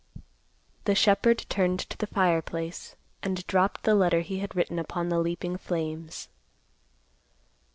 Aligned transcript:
The 0.85 0.95
shepherd 0.95 1.45
turned 1.47 1.81
to 1.81 1.95
the 1.95 2.07
fireplace 2.07 2.95
and 3.21 3.45
dropped 3.45 3.83
the 3.83 3.93
letter 3.93 4.21
he 4.21 4.39
had 4.39 4.55
written 4.55 4.79
upon 4.79 5.09
the 5.09 5.19
leaping 5.19 5.57
flames. 5.59 6.27